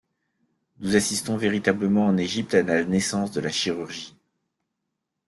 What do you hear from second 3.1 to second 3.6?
de la